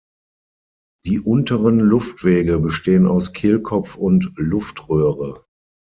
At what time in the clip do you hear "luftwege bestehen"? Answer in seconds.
1.79-3.05